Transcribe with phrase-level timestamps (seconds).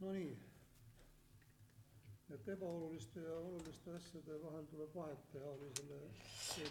[0.00, 0.30] no nii,
[2.34, 5.98] et ebaoluliste ja oluliste asjade vahel tuleb vahet teha selle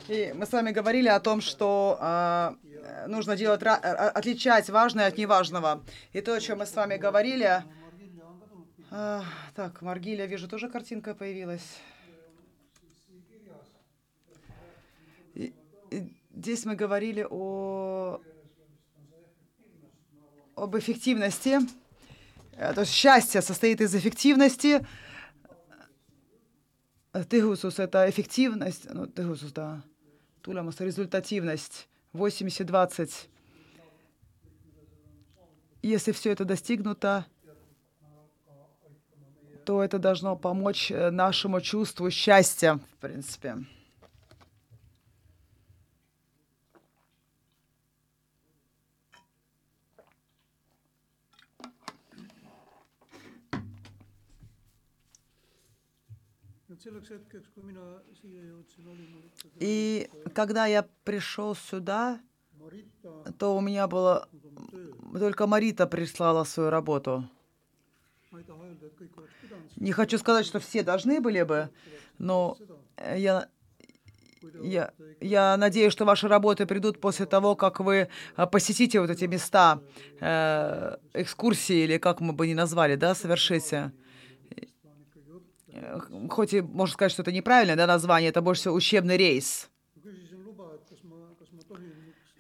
[0.09, 2.55] И мы с вами говорили о том, что а,
[3.07, 5.83] нужно делать, а- отличать важное от неважного.
[6.11, 7.63] И то, о чем мы с вами говорили...
[8.91, 9.23] А,
[9.55, 11.77] так, Маргиля, вижу, тоже картинка появилась.
[15.35, 15.53] И-
[15.91, 18.19] и здесь мы говорили о
[20.55, 21.59] об эффективности.
[22.59, 24.85] То есть счастье состоит из эффективности.
[27.29, 28.85] Тыгусус— это эффективность.
[28.93, 29.81] Ну, тыгусус, да.
[30.41, 31.87] Тулемус— результативность.
[32.13, 33.29] 80-20.
[35.81, 37.25] Если все это достигнуто,
[39.65, 43.55] то это должно помочь нашему чувству счастья, в принципе.
[56.69, 56.78] et selleks hetkeks, kui mina siia jõudsin, oli mul ikkagi
[59.59, 62.19] И когда я пришел сюда,
[63.37, 64.27] то у меня было
[65.17, 67.29] только Марита прислала свою работу.
[69.75, 71.69] Не хочу сказать, что все должны были бы,
[72.17, 72.57] но
[72.97, 73.49] э, я,
[74.61, 79.25] я, я надеюсь, что ваши работы придут после того, как вы а, посетите вот эти
[79.25, 79.81] места,
[80.19, 83.91] э, экскурсии или как мы бы ни назвали, да, совершите.
[84.89, 85.51] on ikkagi õppe.
[85.67, 85.68] Э,
[86.29, 89.69] Хоть и можно сказать, что это неправильное да, название, это больше всего учебный рейс.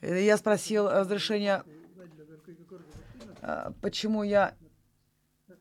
[0.01, 1.63] Э, Я спросил разрешения,
[3.41, 4.55] э, почему я
[5.41, 5.55] э,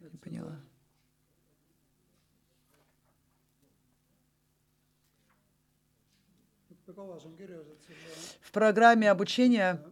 [0.00, 0.60] не поняла.
[8.40, 9.82] В программе обучения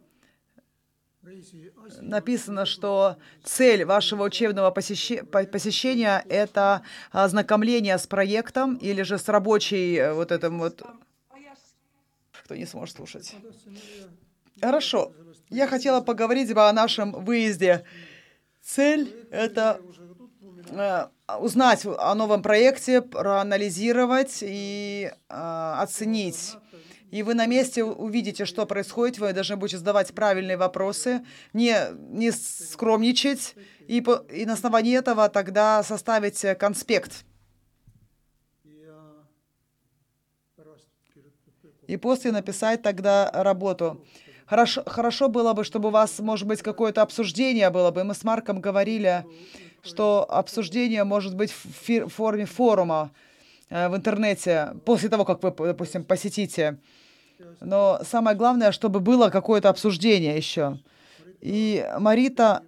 [2.01, 10.13] написано, что цель вашего учебного посещения– это ознакомление с проектом или же с рабочей э,
[10.13, 10.83] вот этим вот...
[12.43, 13.35] Кто не сможет слушать.
[14.61, 15.13] Хорошо.
[15.49, 17.83] Я хотела поговорить бы о нашем выезде.
[18.61, 19.81] Цель– это
[20.69, 21.07] э,
[21.39, 26.55] узнать о новом проекте, проанализировать и э, оценить.
[27.15, 31.73] И вы на месте увидите, что происходит, вы должны будете задавать правильные вопросы, не,
[32.09, 33.55] не скромничать,
[33.87, 37.23] и, по- и на основании этого тогда составить конспект.
[41.87, 44.05] И после написать тогда работу.
[44.45, 48.03] Хорошо, хорошо было бы, чтобы у вас, может быть, какое-то обсуждение было бы.
[48.03, 49.23] Мы с Марком говорили,
[49.83, 53.13] что обсуждение может быть в форме форума
[53.69, 56.77] э, в интернете, после того, как вы, допустим, посетите.
[57.61, 60.79] Но самое главное, чтобы было какое-то обсуждение еще.
[61.41, 62.63] И Марита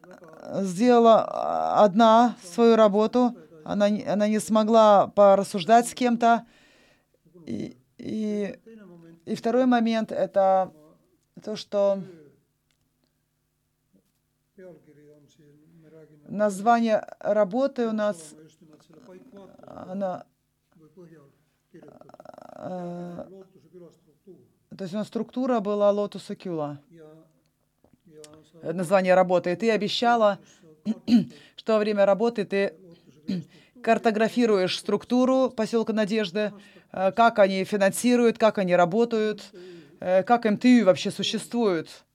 [0.62, 6.46] сделала а, одна свою работу, она, она не смогла порассуждать с кем-то.
[7.46, 8.60] И, и,
[9.26, 10.72] и второй момент это
[11.44, 12.02] то, что
[16.28, 18.18] название работы у нас,
[19.06, 20.26] paikvaate она,
[24.78, 27.06] то есть у нас структура была ja
[28.52, 29.52] sa э, название работы.
[29.52, 30.40] И ты обещала,
[31.56, 32.74] что во время работы ты
[33.82, 36.54] картографируешь структуру поселка Надежды,
[36.92, 39.52] э, как они финансируют, как они работают,
[40.00, 42.06] э, как МТЮ вообще существует,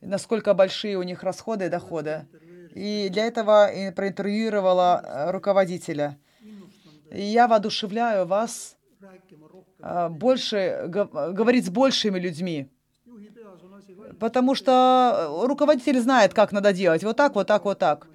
[0.00, 2.26] насколько большие у них расходы и доходы.
[2.74, 6.18] И для этого проинтервьюировала руководителя.
[7.10, 8.76] И я воодушевляю вас
[10.10, 12.68] больше г- говорить с большими людьми,
[14.18, 17.02] потому что руководитель знает, как надо делать.
[17.04, 18.06] Вот так, вот так, вот так.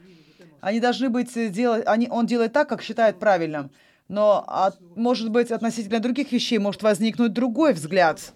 [0.61, 3.69] Они должны быть э, делать, они, он делает так, как считает правильным.
[4.07, 8.33] Но, от- может быть, относительно других вещей может возникнуть другой взгляд.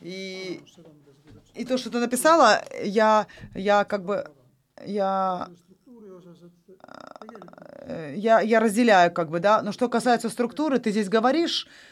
[0.00, 0.60] И,
[1.54, 4.24] и то, что ты написала, я, я как бы,
[4.86, 5.48] я,
[7.86, 9.62] э, я, я разделяю, как бы, да.
[9.62, 11.89] Но что касается структуры, ты здесь говоришь, э,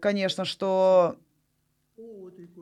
[0.00, 1.16] конечно, что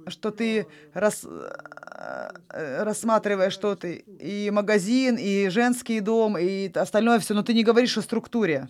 [0.08, 7.34] что ты рас- э, рассматриваешь что ты и магазин, и женский дом, и остальное все,
[7.34, 8.68] но ты не говоришь о структуре.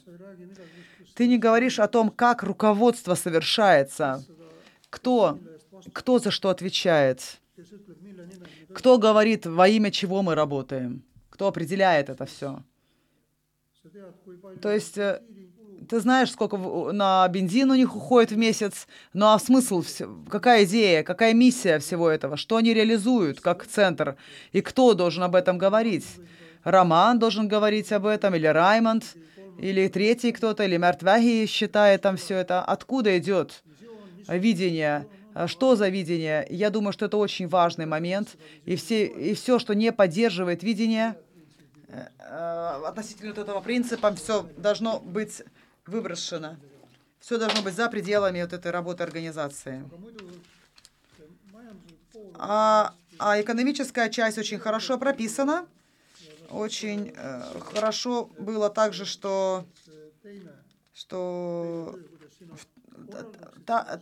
[1.14, 4.25] Ты не говоришь о том, как руководство совершается,
[4.90, 5.38] кто,
[5.93, 7.40] кто за что отвечает,
[8.75, 12.62] кто говорит, во имя чего мы работаем, кто определяет это все.
[14.61, 15.23] То есть э,
[15.88, 19.84] ты знаешь, сколько на бензин у них уходит в месяц, ну а смысл,
[20.28, 24.16] какая идея, какая миссия всего этого, что они реализуют как центр,
[24.52, 26.06] и кто должен об этом говорить?
[26.64, 29.04] Роман должен говорить об этом, или Раймонд,
[29.58, 32.60] или третий кто-то, или Мертвяги считает там все это.
[32.60, 33.62] Откуда идет
[34.28, 35.06] видение?
[35.46, 36.46] Что за видение?
[36.50, 41.16] Я думаю, что это очень важный момент, и, все, и все, что не поддерживает видение,
[41.88, 45.42] э, э, относительно вот этого принципа, все должно быть
[45.86, 46.56] выброшено.
[47.20, 49.84] Все должно быть за пределами вот этой работы организации.
[52.34, 55.66] А, а экономическая часть очень хорошо прописана.
[56.50, 57.42] Очень э,
[57.72, 59.66] хорошо было также, что,
[60.94, 61.98] что
[63.66, 64.00] та, та,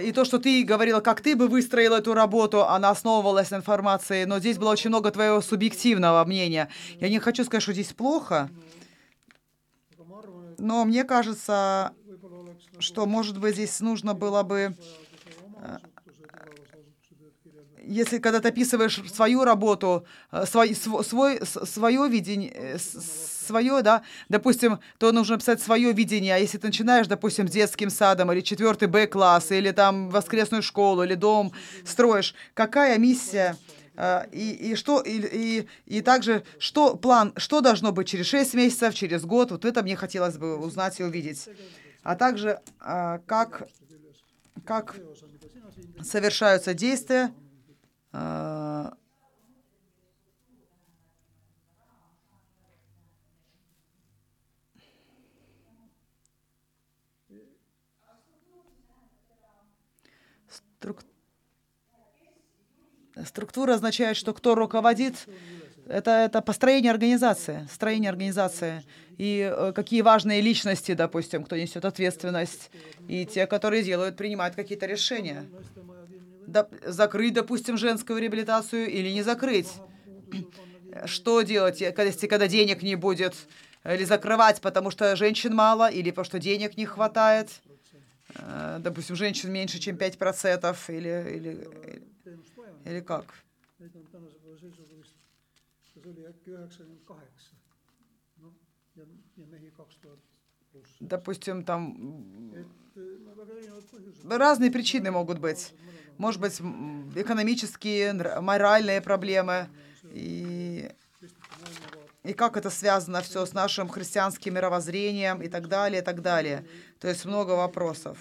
[0.00, 4.24] и то, что ты говорила, как ты бы выстроила эту работу, она основывалась на информации,
[4.24, 6.68] но здесь было очень много твоего субъективного мнения.
[7.00, 8.48] Я не хочу сказать, что здесь плохо,
[10.62, 11.92] но мне кажется,
[12.78, 14.76] что, может быть, здесь нужно было бы,
[15.60, 15.78] э,
[17.84, 24.78] если когда ты описываешь свою работу, э, свой, свой, свое видение, э, свое, да, допустим,
[24.98, 29.50] то нужно писать свое видение, а если ты начинаешь, допустим, детским садом или четвертый Б-класс,
[29.50, 31.52] или там воскресную школу, или дом
[31.84, 33.56] строишь, какая миссия,
[34.32, 38.94] и, и что, и, и, и также, что план, что должно быть через 6 месяцев,
[38.94, 41.48] через год, вот это мне хотелось бы узнать и увидеть.
[42.02, 43.68] А также, а, как,
[44.64, 44.96] как
[46.02, 47.32] совершаются действия,
[48.12, 48.94] а,
[60.48, 61.04] струк
[63.26, 65.14] Структура означает, что кто руководит,
[65.86, 68.84] это, это построение организации, строение организации.
[69.18, 72.70] И э, какие важные личности, допустим, кто несет ответственность,
[73.08, 75.44] и те, которые делают, принимают какие-то решения.
[76.46, 79.68] Да, закрыть, допустим, женскую реабилитацию или не закрыть.
[81.06, 83.34] Что делать, если когда денег не будет?
[83.84, 87.48] Или закрывать, потому что женщин мало, или потому что денег не хватает?
[88.36, 91.68] Э, допустим, женщин меньше, чем 5%, или, или,
[92.84, 93.34] или как?
[101.00, 102.54] Допустим, там
[104.28, 105.74] разные причины могут быть.
[106.18, 106.60] Может быть,
[107.16, 109.68] экономические, моральные проблемы.
[110.10, 110.90] И,
[112.24, 116.66] и как это связано все с нашим христианским мировоззрением и так далее, и так далее.
[117.00, 118.18] То есть много вопросов.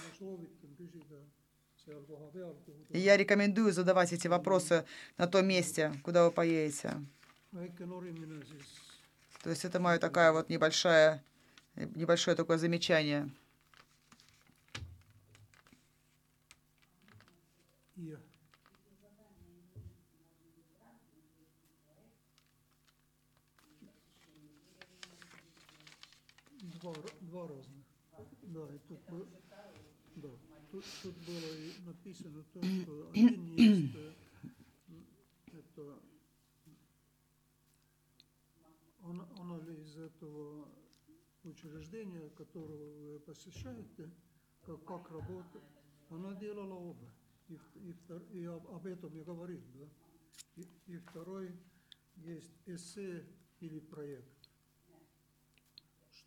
[2.94, 4.86] И я рекомендую задавать эти вопросы
[5.18, 6.94] на том месте, куда вы поедете.
[9.44, 11.24] То есть это мое такая вот небольшая,
[11.76, 13.30] небольшое такое замечание.
[26.82, 27.86] Два, два разных.
[28.44, 29.00] Да, и тут
[30.72, 33.96] тут, тут было написано то, что один есть
[35.52, 36.00] это
[39.04, 40.68] анализ этого
[41.44, 44.10] учреждения, которого вы посещаете,
[44.62, 45.64] как, как работает.
[46.10, 47.12] Она делала оба.
[47.50, 47.96] И, и,
[48.40, 49.62] и об, об этом я говорил.
[49.74, 49.88] Да?
[50.56, 51.52] И, и второй
[52.18, 53.26] есть эссе
[53.60, 54.50] или проект.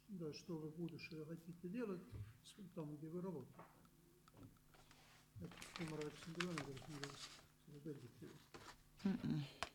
[0.08, 2.02] Да, что вы будущее хотите делать
[2.74, 3.73] там, где вы работаете.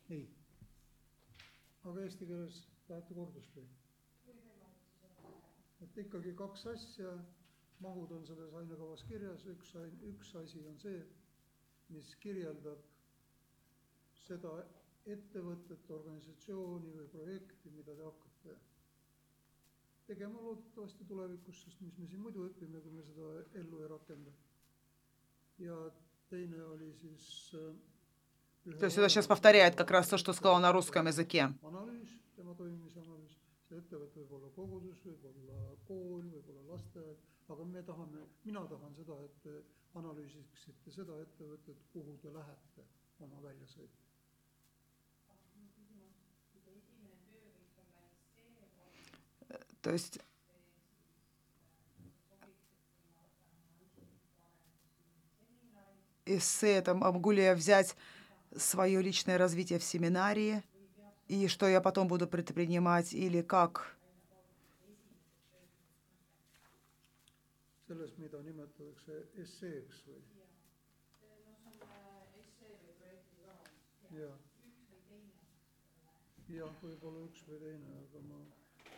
[0.09, 0.23] Ei,
[1.89, 2.55] aga eesti keeles
[2.87, 3.67] tahate kordust või?
[5.85, 7.11] et ikkagi kaks asja,
[7.85, 9.75] mahud on selles ainekavas kirjas, üks,
[10.13, 10.97] üks asi on see,
[11.93, 12.81] mis kirjeldab
[14.25, 14.55] seda
[15.15, 18.57] ettevõtet, organisatsiooni või projekti, mida te hakkate
[20.09, 23.29] tegema loodetavasti tulevikus, sest mis me siin muidu õpime, kui me seda
[23.61, 24.33] ellu ei rakenda
[28.79, 31.53] то есть это сейчас повторяет как раз то, что сказал на русском языке.
[37.49, 39.53] aga me tahame, mina tahan seda, et te
[39.97, 42.85] analüüsiksite seda ettevõtet, kuhu te lähete
[43.25, 44.05] oma väljasõidu.
[49.81, 50.19] То есть
[56.37, 57.95] эссе там Амгулия взять
[58.55, 60.63] свое личное развитие в семинарии,
[61.27, 63.95] и что я потом буду предпринимать, или как.
[67.89, 70.19] Selles, mida nimetatakse esseeks või?
[74.13, 74.35] jah,
[76.53, 78.43] jah, võib-olla üks või teine, aga ma,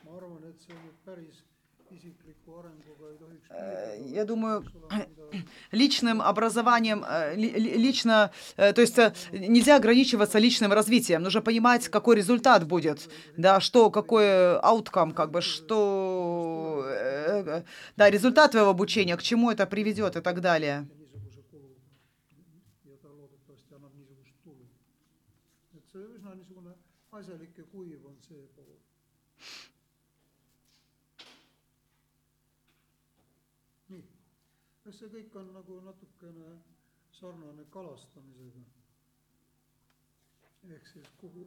[0.04, 1.40] ma arvan, et see nüüd päris
[3.50, 4.64] Äh, я думаю,
[5.72, 11.42] личным образованием, э, ли- ли- лично, э, то есть э, нельзя ограничиваться личным развитием, нужно
[11.42, 17.64] понимать, какой результат будет, да, что, какой ауткам, как бы, что, э, э,
[17.98, 20.88] да, результат твоего обучения, к чему это приведет и так далее.
[20.88, 21.76] ja kulu
[22.86, 24.66] ja ta loodetavasti annab niisugust tulu.
[25.78, 26.74] et see üsna niisugune
[27.12, 28.78] asjalik ja kuiv on see pool.
[33.90, 34.04] nii,
[34.92, 36.48] kas see kõik on nagu natukene
[37.16, 38.64] sarnane kalastamisega?
[40.76, 41.46] ehk siis kuhu?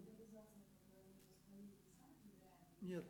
[2.83, 3.05] et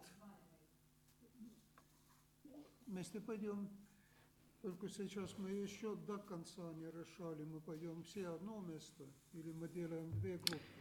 [2.86, 3.68] вместе пойдем
[4.62, 9.68] Только сейчас мы еще до конца не решали, мы пойдем все одно место или мы
[9.68, 10.80] делаем две группы.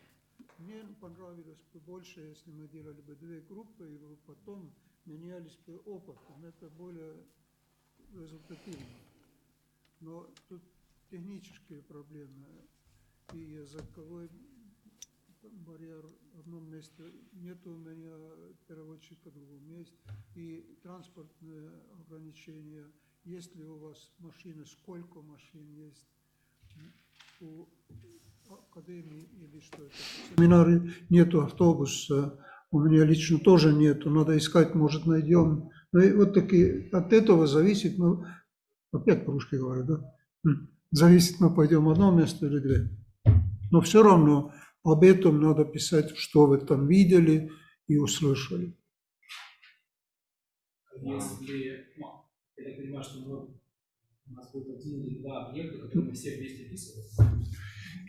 [0.58, 4.74] Мне понравилось бы больше, если мы делали бы две группы и потом
[5.06, 6.46] менялись бы опытом.
[6.46, 7.14] Это более
[8.14, 9.03] результативно.
[10.04, 10.62] Но тут
[11.10, 12.46] технические проблемы.
[13.34, 14.30] И языковой
[15.66, 18.12] барьер в одном месте, нет у меня
[18.68, 19.96] переводчика в другом месте,
[20.36, 22.86] и транспортные ограничения,
[23.24, 26.06] есть ли у вас машины, сколько машин есть
[27.42, 27.66] у
[28.50, 29.94] академии или что это.
[29.94, 32.40] В семинаре нету автобуса,
[32.72, 35.70] у меня лично тоже нету, надо искать, может найдем.
[35.92, 38.28] Ну и вот такие, от этого зависит, мы,
[38.94, 40.16] опять по-русски говорю, да?
[40.92, 42.90] Зависит, мы пойдем в одно место или две.
[43.72, 47.52] Но все равно об этом надо писать, что вы там видели
[47.88, 48.78] и услышали.
[51.02, 52.08] Если, ну,
[52.58, 53.38] я так понимаю, что мы,
[54.28, 57.44] у нас будет один или два объекта, которые мы все вместе описываем.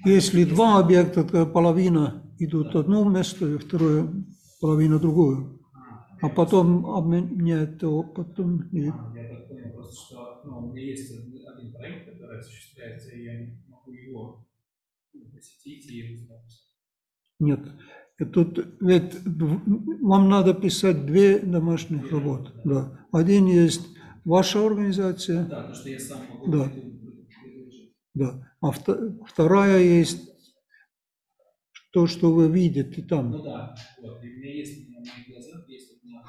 [0.04, 4.06] Если два объекта, то половина идут в одно место, и второе
[4.60, 5.60] половина другую.
[6.20, 8.68] А потом обменяют опытом.
[8.70, 8.88] И...
[8.88, 13.24] А, Я так понял просто, что ну, у меня есть один проект, который осуществляется, и
[13.24, 14.46] я могу его
[15.12, 16.28] ну, посетить и.
[17.40, 17.60] Нет.
[18.32, 22.52] Тут ведь вам надо писать две домашних работы.
[22.64, 23.06] Да.
[23.12, 23.88] Один есть
[24.24, 26.72] ваша организация, Да, то, что я сам могу Да.
[28.14, 28.56] да.
[28.60, 30.30] а вто- вторая есть
[31.92, 33.42] то, что вы видите Ну там.
[33.42, 34.22] да, вот.
[34.24, 36.20] И у меня есть на моих глазах есть один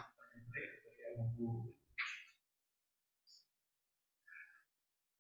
[0.50, 1.75] проект, который я могу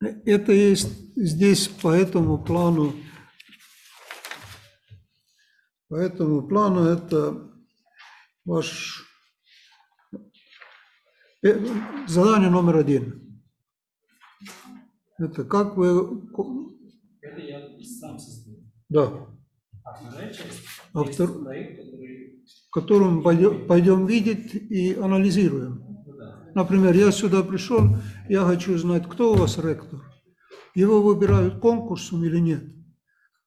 [0.01, 2.93] Это есть здесь по этому плану.
[5.87, 7.51] По этому плану это
[8.43, 9.03] ваш
[11.43, 11.59] э,
[12.07, 13.41] задание номер один.
[15.17, 16.23] Это как вы...
[17.21, 18.57] Это я сам создаю.
[18.89, 19.27] Да,
[19.83, 20.59] А вторая часть
[20.93, 25.84] А втор- проект, который которым пойдем, пойдем видеть и анализируем.
[26.55, 27.97] Например, я сюда пришел,
[28.29, 29.99] я хочу знать, кто у вас ректор.
[30.73, 32.63] Его выбирают конкурсом или нет?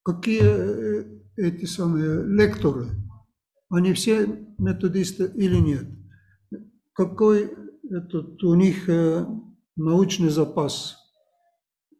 [0.02, 2.88] Какие э, эти самые лекторы?
[3.70, 4.26] Они все
[4.58, 5.86] методисты или нет?
[6.92, 7.50] Какой
[7.90, 9.26] этот у них э,
[9.76, 10.96] научный запас?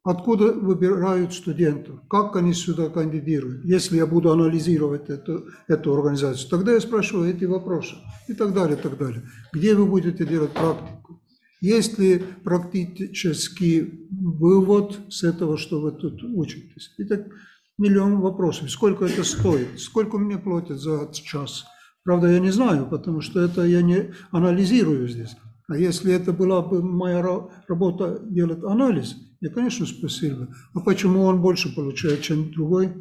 [0.08, 2.00] Откуда выбирают студентов?
[2.08, 3.62] Как они сюда кандидируют?
[3.66, 7.96] Если я буду анализировать эту, эту организацию, тогда я спрашиваю эти вопросы
[8.26, 9.24] и так далее, и так далее.
[9.52, 11.20] Где вы будете делать практику?
[11.60, 16.94] Есть ли практический вывод с этого, что вы тут учитесь?
[16.96, 17.26] И так
[17.76, 18.70] миллион вопросов.
[18.70, 19.78] Сколько это стоит?
[19.78, 21.66] Сколько мне платят за час?
[22.02, 25.36] Правда, я не знаю, потому что это я не анализирую здесь.
[25.68, 30.80] А если это была бы моя ра- работа делать анализ, я, конечно, спросил бы, а
[30.80, 32.92] почему он больше получает, чем другой?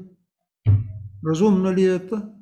[1.23, 2.33] Разумно ли это?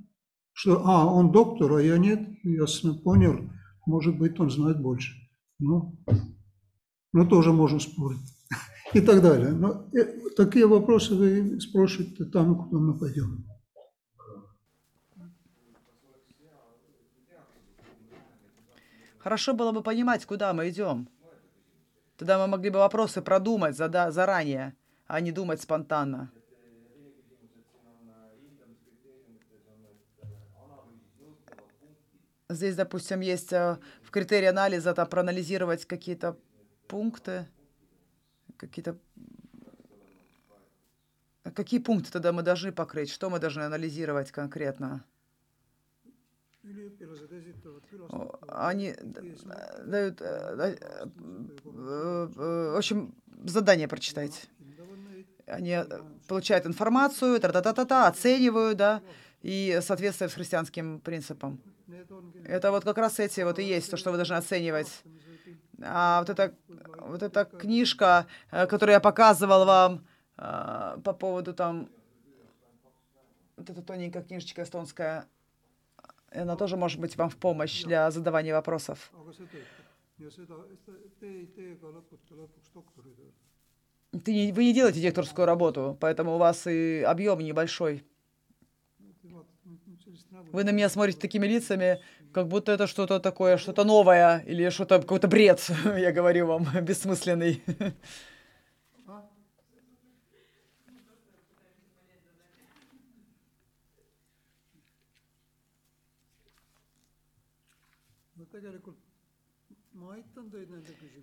[0.51, 2.27] Что, а, он доктор, а я нет?
[2.43, 3.49] Ясно, понял.
[3.85, 5.13] Может быть, он знает больше.
[5.59, 5.97] Ну,
[7.13, 8.19] ну тоже можно спорить.
[8.93, 9.51] И так далее.
[9.51, 13.45] Но э, такие вопросы вы спрашиваете там, куда мы пойдем.
[19.19, 21.09] Хорошо было бы понимать, куда мы идем.
[22.17, 24.75] Тогда мы могли бы вопросы продумать зада- заранее,
[25.07, 26.31] а не думать спонтанно.
[32.47, 36.37] Здесь, допустим, есть э, в критерии анализа там проанализировать какие-то
[36.87, 37.47] пункты,
[38.55, 38.97] какие-то...
[41.55, 43.09] Какие пункты тогда мы должны покрыть?
[43.09, 45.03] Что мы должны анализировать конкретно?
[48.47, 50.75] Они külastajatele дают, э, э,
[51.65, 54.33] э, в общем, задание neid
[55.45, 55.85] Они э,
[56.27, 59.01] получают информацию, та-та-та-та, оценивают, да,
[59.41, 61.59] и соответствует христианским принципам.
[62.45, 65.03] Это вот как раз эти вот и есть то, что вы должны оценивать.
[65.81, 66.55] А вот эта,
[66.99, 70.07] вот эта книжка, э, которую я показывал вам
[70.37, 71.89] э, по поводу там,
[73.57, 75.25] вот эта тоненькая книжечка эстонская,
[76.35, 79.11] она тоже может быть вам в помощь для задавания вопросов.
[82.73, 83.33] doktoritööd
[84.23, 88.03] Ты не- вы не делаете директорскую работу, поэтому у вас и объем небольшой.
[90.05, 91.99] Sellist nägu Вы на меня смотрите такими лицами,
[92.31, 95.59] как будто это что-то такое, что-то новое или что-то какой-то бред,
[95.97, 97.61] я говорю вам, бессмысленный.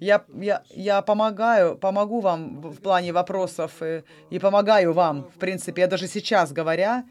[0.00, 5.82] Я, я, я помогаю, помогу вам в плане вопросов и, и помогаю вам, в принципе.
[5.82, 7.04] Я даже сейчас говоря,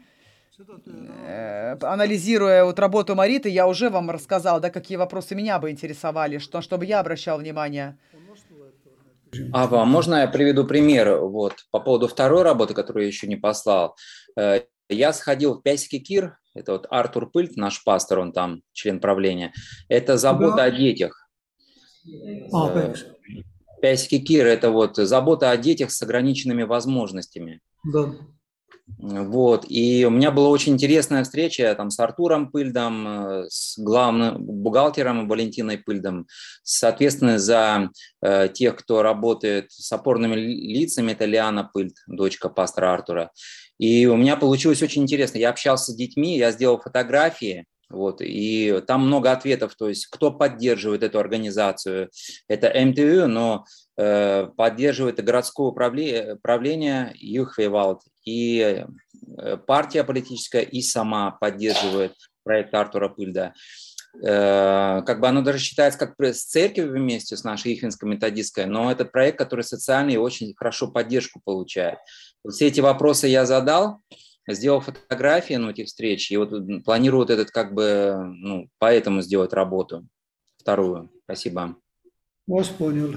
[1.26, 6.38] э, анализируя вот работу Мариты, я уже вам рассказал, да, какие вопросы меня бы интересовали,
[6.38, 7.96] что, чтобы я обращал внимание.
[8.12, 8.52] küsimused
[9.52, 13.96] Ава, можно я приведу пример вот, по поводу второй работы, которую я еще не послал?
[14.36, 14.60] Э,
[14.90, 19.52] Я сходил в Пясики Кир, это вот Артур Пыльт, наш пастор, он там член правления.
[19.88, 20.64] Это забота Да.
[20.64, 21.21] о детях.
[22.52, 22.94] Aa Э,
[23.80, 27.60] Пясики Кир– это вот забота о детях с ограниченными возможностями.
[27.84, 28.14] да
[28.98, 34.44] Вот, и у меня была очень интересная встреча там с Артуром Пыльдом, э, с главным
[34.44, 36.26] бухгалтером Валентиной Пыльдом,
[36.62, 37.90] соответственно, за
[38.20, 43.30] э, тех, кто работает с опорными ли- лицами, это Лиана Пыльд, дочка пастора Артура.
[43.78, 45.38] И у меня получилось очень интересно.
[45.38, 50.30] Я общался с детьми, я сделал фотографии, вот, и там много ответов, то есть кто
[50.30, 52.10] поддерживает эту организацию.
[52.48, 53.64] Это МТУ, но
[53.96, 58.84] э, поддерживает городское управление, Юхвевалд, и
[59.38, 63.52] э, партия политическая, и сама поддерживает проект Артура Пыльда.
[64.22, 68.90] Э, Как бы оно даже считается как с церковью вместе, с нашей Ихвинской методистской, но
[68.90, 71.98] это проект, который социальный и очень хорошо поддержку получает.
[72.44, 74.00] Вот все эти вопросы я задал,
[74.48, 76.52] сделал фотографии ну, этих встреч, и вот
[76.84, 80.06] планирую вот этот как бы, ну, поэтому сделать работу
[80.56, 81.10] вторую.
[81.24, 81.76] Спасибо.
[82.46, 83.14] Вас понял.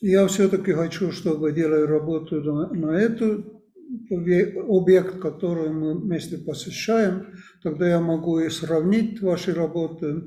[0.00, 3.62] Я все-таки хочу, чтобы делая работу на, на эту
[4.10, 10.24] объе- объект, который мы вместе посещаем, тогда я могу и сравнить ваши работы,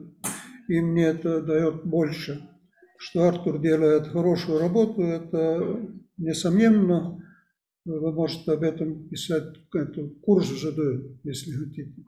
[0.68, 2.50] и мне это дает больше.
[2.98, 5.80] Что Артур делает хорошую работу, это
[6.18, 7.24] несомненно.
[7.88, 9.56] Вы можете об этом писать
[10.22, 10.80] курс ЖД,
[11.24, 12.04] если хотите.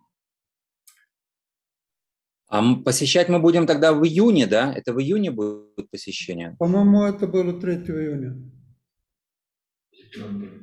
[2.50, 4.74] А посещать мы будем тогда в июне, да?
[4.74, 6.58] Это в июне будет посещение?
[6.60, 8.36] По-моему, это было 3 июня.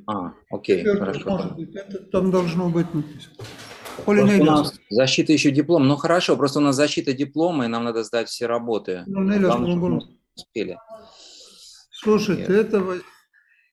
[0.05, 1.29] А, окей, хорошо.
[1.29, 3.35] может быть, это там должно быть написано.
[4.05, 5.87] У нас защита еще диплом.
[5.87, 9.03] Ну хорошо, просто у нас защита диплома, и нам надо сдать все работы.
[9.07, 9.77] On чтобы kolm.
[9.77, 10.77] мы успели.
[11.89, 12.97] Слушайте, этого,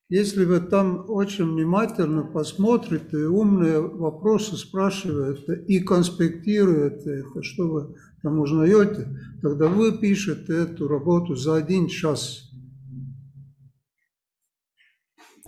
[0.09, 8.39] если вы там очень внимательно посмотрите, умные вопросы спрашиваете и конспектируете это, что вы там
[8.39, 9.07] узнаете,
[9.41, 12.51] тогда вы пишете эту работу за один час.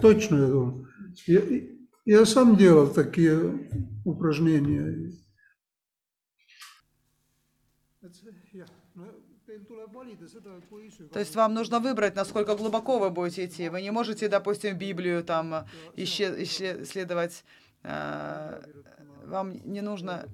[0.01, 0.87] Точно, я думаю.
[1.25, 1.41] Я,
[2.05, 3.69] я сам делал такие
[4.05, 5.11] упражнения.
[11.13, 13.69] То есть вам нужно выбрать, насколько глубоко вы будете идти.
[13.69, 17.43] Вы не можете, допустим, Библию там иссле- исследовать.
[17.83, 18.61] э,
[19.25, 20.25] Вам не нужно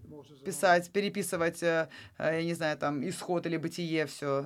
[0.45, 1.87] писать, переписывать, э,
[2.19, 4.45] э, я не знаю, там, исход или бытие, все.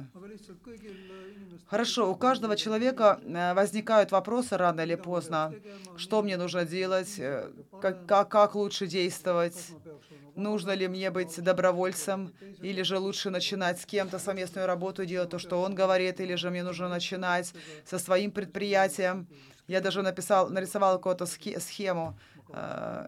[1.69, 5.53] Хорошо, у каждого человека э, возникают вопросы рано или поздно.
[5.97, 7.19] Что мне нужно делать?
[7.19, 7.51] э,
[7.81, 9.55] Как, как, как лучше действовать?
[10.37, 12.31] Нужно ли мне быть добровольцем?
[12.61, 16.19] Или же лучше начинать с кем-то совместную работу, делать то, что он говорит?
[16.19, 17.53] Или же мне нужно начинать
[17.85, 19.27] со своим предприятием?
[19.67, 22.17] Я даже написал, нарисовал какую-то схе- схему.
[22.53, 23.07] э,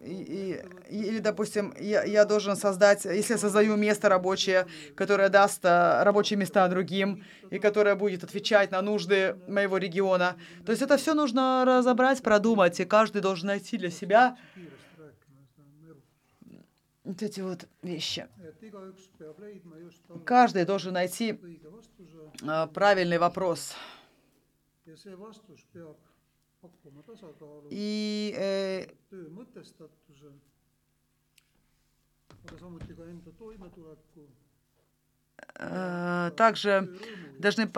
[0.00, 5.60] и, и- или, допустим, я, я должен создать, если я создаю место рабочее, которое даст
[5.64, 10.36] а, рабочие места другим, и которое будет отвечать на нужды моего региона.
[10.64, 14.36] То есть это все нужно разобрать, продумать, и каждый должен найти для себя
[17.08, 18.28] вот эти вот вещи.
[20.26, 21.40] Каждый должен найти
[22.42, 23.74] а, правильный вопрос.
[27.70, 28.86] И э,
[35.54, 36.94] Э, Также
[37.38, 37.70] должны...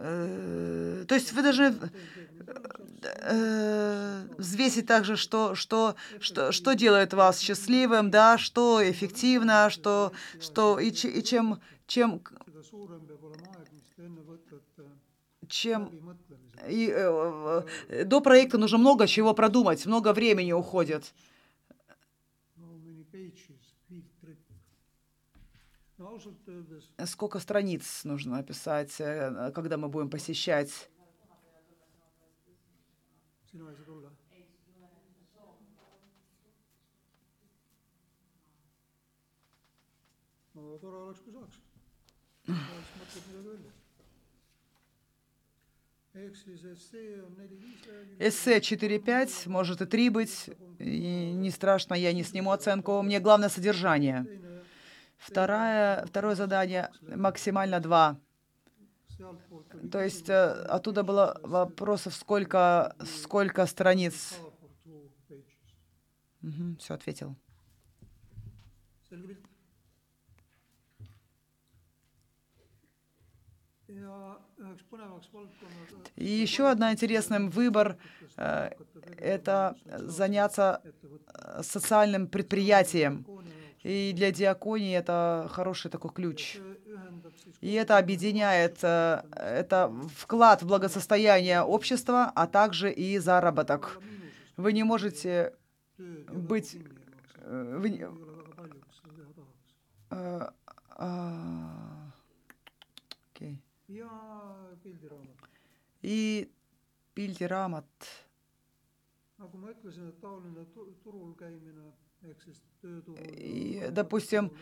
[0.00, 1.74] э, То есть вы должны
[3.02, 10.78] э, взвесить также, что, что, что, что делает вас счастливым, да, что эффективно, что, что
[10.78, 12.20] и, и чем, чем,
[15.48, 15.90] чем
[16.68, 21.12] и, э, э, до проекта нужно много чего продумать, много времени уходит.
[27.06, 30.90] Сколько страниц нужно написать, э, когда мы будем посещать?
[40.60, 41.60] no tore oleks, kui saaks.
[42.48, 43.72] oleks mõtled midagi välja.
[46.20, 48.26] ehk siis essee on neli-viis lehekülge.
[48.28, 53.48] Эссе 4-5, может и 3 быть, и не страшно, я не сниму оценку, мне главное
[53.48, 54.26] содержание.
[55.20, 58.16] Второе, второе задание максимально 2.
[59.18, 64.38] sealtpoolt oli То есть э, оттуда было вопросов, сколько, сколько страниц.
[66.42, 66.76] pages.
[66.78, 67.36] все, ответил.
[76.16, 77.98] И еще одна интересный выбор
[78.36, 78.70] э,–
[79.18, 83.26] это заняться э, социальным предприятием.
[83.82, 86.58] И для диаконии это хороший такой ключ.
[87.60, 93.98] И это объединяет, э, это вклад в благосостояние общества, а также и заработок.
[94.56, 95.54] Вы не можете
[95.98, 96.76] быть...
[97.36, 98.06] э, Вы,
[100.10, 100.48] э,
[100.96, 102.12] а.
[106.02, 106.50] И
[107.14, 107.84] pildiraamat.
[109.40, 112.09] nagu ma ütlesin, et taoline tu- turul käimine ehk siis tööturul
[113.36, 114.52] И, допустим,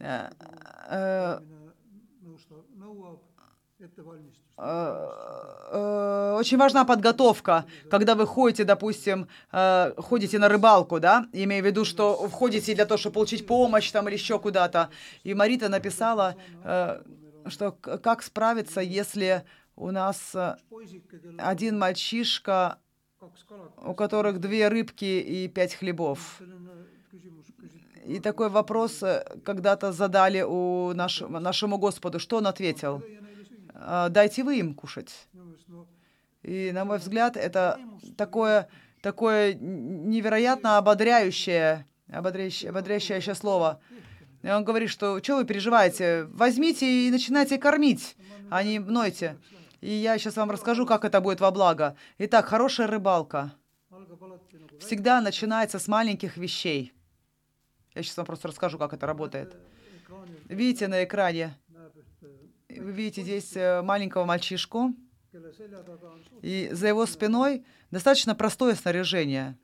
[0.00, 0.30] э,
[0.88, 1.40] э,
[4.56, 11.84] э, очень важна подготовка, когда вы ходите, допустим, ходите на рыбалку, да, имея в виду,
[11.84, 14.90] что входите для того, чтобы получить помощь там или еще куда-то.
[15.22, 16.36] И Марита написала,
[17.46, 19.44] что как справиться, если
[19.76, 20.34] у нас
[21.38, 22.78] один мальчишка,
[23.76, 26.40] у которых две рыбки и пять хлебов.
[28.08, 32.18] И такой вопрос э, когда-то задали у наш, нашему Господу.
[32.18, 33.02] Что он ответил?
[33.74, 35.28] «А, Дайте вы им кушать.
[36.42, 37.78] И, на мой взгляд, это
[38.16, 38.68] такое,
[39.02, 43.78] такое невероятно ободряющее, ободряющее, ободряющее слово.
[44.42, 46.24] И он говорит, что что вы переживаете?
[46.30, 48.16] Возьмите и начинайте кормить,
[48.48, 49.36] а не нойте.
[49.82, 51.94] И я сейчас вам расскажу, как это будет во благо.
[52.16, 53.52] Итак, хорошая рыбалка
[54.80, 56.94] всегда начинается с маленьких вещей.
[57.98, 59.56] Я сейчас вам просто расскажу, как это работает.
[60.44, 61.58] Видите на экране,
[62.68, 64.94] вы видите здесь э, маленького мальчишку,
[66.40, 69.58] и за его спиной достаточно простое снаряжение.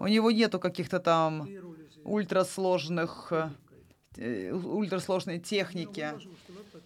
[0.00, 1.46] У него нету каких-то там
[2.04, 3.50] ультрасложных, э,
[4.16, 6.14] э, ультрасложной техники.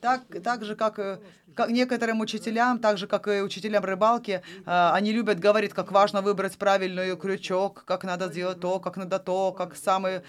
[0.01, 1.21] Так, так же, как,
[1.55, 6.23] как некоторым учителям, так же, как и учителям рыбалки, э, они любят говорить, как важно
[6.23, 10.23] выбрать правильный крючок, как надо сделать то, как надо то, как самое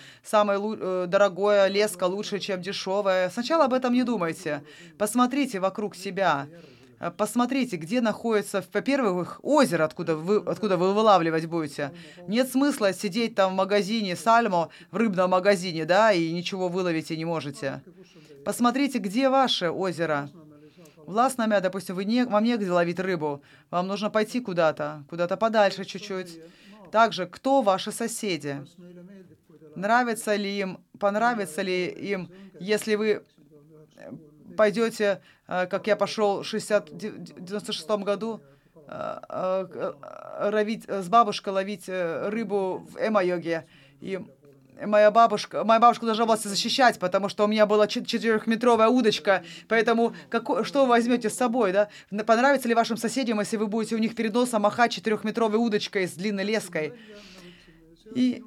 [0.60, 3.30] лу- э, дорогое леска лучше, чем дешевая.
[3.30, 4.62] Сначала об этом не думайте.
[4.98, 6.48] Посмотрите вокруг себя.
[7.00, 11.92] Э, Посмотрите, где находится, во-первых, озеро, откуда вы, откуда вы вылавливать будете.
[12.28, 17.18] Нет смысла сидеть там в магазине Сальмо, в рыбном магазине, да, и ничего выловить и
[17.18, 17.82] не можете.
[18.46, 20.30] Посмотрите, где ваше озеро.
[21.06, 23.42] В Ласнаме, допустим, вы не, вам негде ловить рыбу.
[23.72, 26.40] Вам нужно пойти куда-то, куда-то подальше чуть-чуть.
[26.92, 28.66] Также, кто ваши соседи?
[29.76, 33.24] Нравится ли им, понравится ли им, если вы
[34.56, 38.42] пойдете, э, как я пошел в 60 де- де- 96 году,
[38.88, 43.66] э, э, э, ловить, э, с бабушкой ловить э, рыбу в Эмо-йоге.
[44.00, 44.20] И
[44.86, 49.44] моя бабушка, моя бабушка должна была защищать, потому что у меня была чет- четырехметровая удочка.
[49.68, 51.90] Поэтому како- что вы возьмете с собой, да?
[52.26, 56.14] Понравится ли вашим соседям, если вы будете у них перед носом махать четырехметровой удочкой с
[56.14, 56.94] длинной леской?
[58.16, 58.44] И,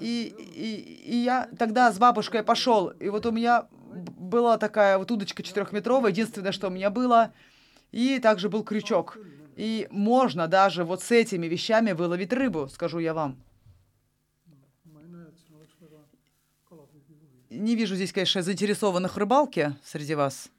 [0.00, 2.88] и, и, и я тогда с бабушкой пошел.
[2.88, 3.66] И вот у меня
[4.18, 7.32] была такая вот удочка четырехметровая, единственное, что у меня было.
[7.90, 9.18] И также был крючок.
[9.56, 13.36] И можно даже вот с этими вещами выловить рыбу, скажу я вам.
[17.50, 20.50] Не вижу здесь, конечно, заинтересованных в рыбалке среди вас.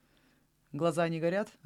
[0.71, 1.49] Глаза не горят.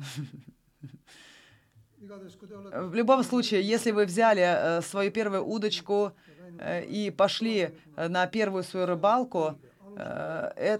[2.89, 6.11] В любом случае, если вы взяли э, свою первую удочку
[6.59, 9.57] э, и пошли э, на первую свою рыбалку,
[9.95, 10.79] э, э,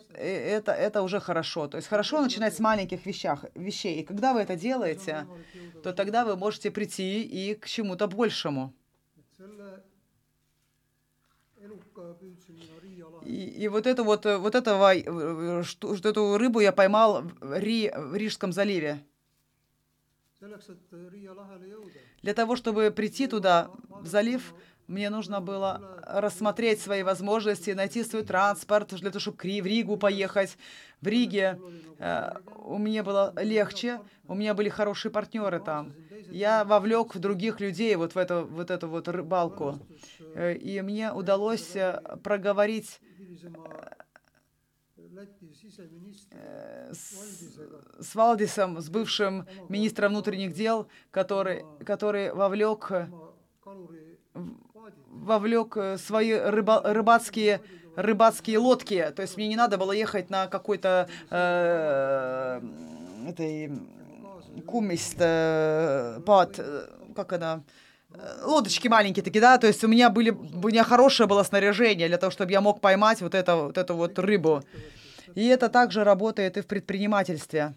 [0.58, 1.68] это, это уже хорошо.
[1.68, 4.02] То есть хорошо начинать с маленьких вещах, вещей.
[4.02, 5.26] И когда вы это делаете,
[5.82, 8.74] то тогда вы можете прийти и к чему-то большему.
[13.26, 17.24] И, и вот это вот, э, вот этого, э, что, что эту рыбу я поймал
[17.40, 19.04] в, Ри, в Рижском заливе.
[22.22, 24.54] Для того, чтобы прийти туда, в залив,
[24.88, 30.58] мне нужно было рассмотреть свои возможности, найти свой транспорт, для того, чтобы в Ригу поехать.
[31.00, 31.60] В Риге
[32.00, 35.94] э, у меня было легче, у меня были хорошие партнеры там.
[36.32, 39.80] Я вовлек других людей вот в эту вот, эту вот рыбалку.
[40.36, 43.00] Э, И мне удалось э, проговорить
[45.14, 46.40] Läti siseministri
[46.92, 47.60] с,
[48.00, 52.92] с Валдисом, с бывшим министром внутренних дел, который, который вовлек,
[55.06, 57.62] вовлек э, свои рыба, рыбацкие,
[57.96, 59.14] рыбацкие лодки.
[59.16, 62.62] То есть мне не надо было ехать на какой-то э,
[63.30, 63.72] этой
[64.62, 67.64] кумист, э, пад, э, как она,
[68.14, 72.08] э, лодочки маленькие такие, да, то есть у меня были, у меня хорошее было снаряжение
[72.08, 74.64] для того, чтобы я мог поймать вот, это, вот эту вот рыбу.
[75.36, 77.74] И это также работает и в предпринимательстве.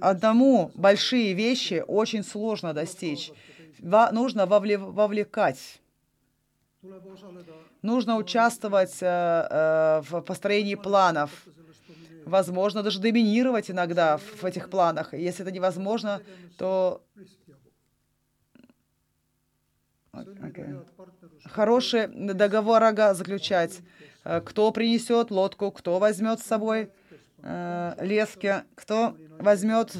[0.00, 3.32] Одному большие вещи очень сложно достичь.
[3.80, 5.80] Ва- нужно вовле- вовлекать.
[7.82, 9.06] Нужно участвовать э,
[9.50, 11.30] э, в построении планов.
[12.26, 15.14] Возможно, даже доминировать иногда в этих планах.
[15.14, 16.20] Если это невозможно,
[16.58, 17.02] то
[20.12, 21.48] partnerlust.
[21.50, 23.80] хорошие договора заключать.
[24.24, 26.90] Э, Кто принесет лодку, кто возьмет с собой
[27.38, 29.96] э, лески, кто возьмет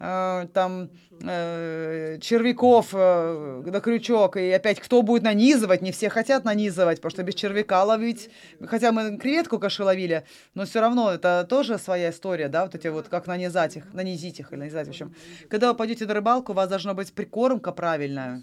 [0.00, 0.90] э, там
[1.22, 7.10] э, червяков э, на крючок, и опять кто будет нанизывать, не все хотят нанизывать, потому
[7.10, 8.30] что без червяка ловить,
[8.66, 12.88] хотя мы креветку каши ловили, но все равно это тоже своя история, да, вот эти
[12.88, 15.14] вот, как нанизать их, нанизить их или нанизать, в общем.
[15.48, 18.42] Когда вы пойдете на рыбалку, у вас должна быть прикормка правильная.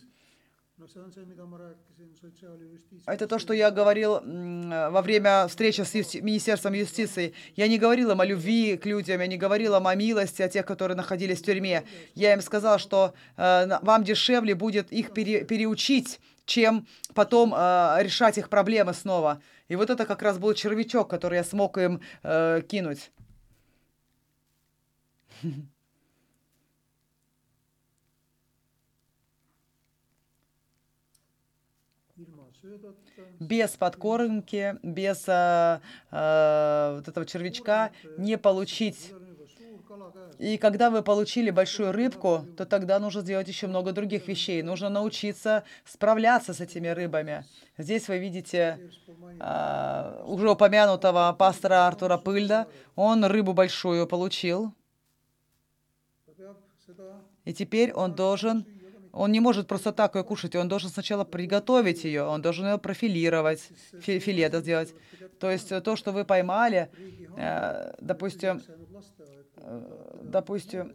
[3.05, 4.19] Это то, что я говорил
[4.91, 7.33] во время встречи с юсти- Министерством юстиции.
[7.55, 10.49] Я не говорил им о любви к людям, я не говорил им о милости, о
[10.49, 11.83] тех, которые находились в тюрьме.
[12.15, 18.37] Я им сказал, что э, вам дешевле будет их пере- переучить, чем потом э, решать
[18.37, 19.41] их проблемы снова.
[19.67, 23.11] И вот это как раз был червячок, который я смог им э, кинуть.
[33.39, 35.79] Без подкормки, без э,
[36.11, 39.13] э, вот этого червячка не получить.
[40.39, 44.61] И когда вы получили большую рыбку, то тогда нужно сделать еще много других вещей.
[44.61, 47.45] Нужно научиться справляться с этими рыбами.
[47.77, 48.91] Здесь вы видите
[49.39, 52.67] а, уже упомянутого пастора Артура Пыльда.
[52.95, 54.73] Он рыбу большую получил.
[57.45, 58.65] И теперь он должен,
[59.17, 62.77] он не может просто так ее кушать, он должен сначала приготовить ее, он должен ее
[62.77, 63.61] профилировать,
[63.99, 64.93] фи- филе это сделать.
[65.39, 66.89] То есть э, то, что вы поймали,
[67.37, 68.61] э, допустим,
[69.57, 70.93] э, допустим,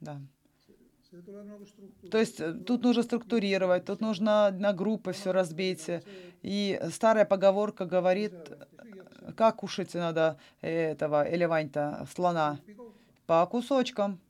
[0.00, 0.20] да.
[2.10, 5.90] То есть тут нужно структурировать, тут нужно на группы все разбить.
[6.42, 8.32] И старая поговорка говорит,
[9.36, 12.58] как кушать надо этого элеванта, слона,
[13.32, 14.20] по кусочкам.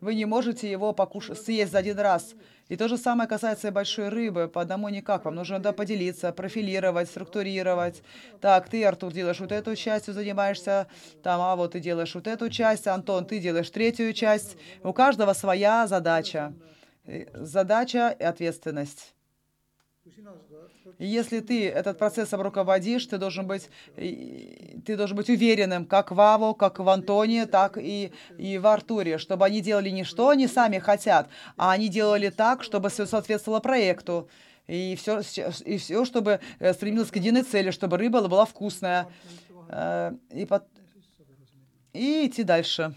[0.00, 2.34] Вы не можете его покушать, съесть за один раз.
[2.68, 4.48] И то же самое касается и большой рыбы.
[4.48, 5.26] По одному никак.
[5.26, 8.02] Вам нужно да, поделиться, профилировать, структурировать.
[8.40, 10.86] Так, ты, Артур, делаешь вот эту частью, занимаешься.
[11.22, 12.86] Там, а вот ты делаешь вот эту часть.
[12.86, 14.56] Антон, ты делаешь третью часть.
[14.82, 16.54] У каждого своя задача.
[17.04, 19.14] Э, Задача и ответственность.
[20.98, 26.54] Если ты этот процессом руководишь, ты должен быть, ты должен быть уверенным, как в Аву,
[26.54, 30.78] как в Антоне, так и, и в Артуре, чтобы они делали не что они сами
[30.78, 34.28] хотят, а они делали так, чтобы все соответствовало проекту.
[34.68, 35.20] И все,
[35.64, 39.08] и все, чтобы э, стремилось к единой цели, чтобы рыба была вкусная.
[39.68, 40.68] Э, И, пот-
[41.92, 42.94] и идти дальше.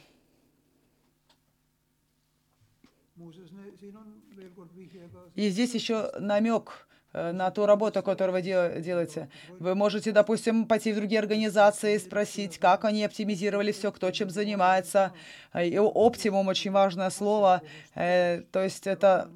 [5.36, 6.85] И здесь еще намек
[7.34, 9.30] на ту работу, которую вы дел- делаете.
[9.60, 14.30] Вы можете, допустим, пойти в другие организации и спросить, как они оптимизировали все, кто чем
[14.30, 15.12] занимается.
[15.54, 17.62] Э, И оптимум очень важное слово.
[17.96, 19.30] Э, То есть это...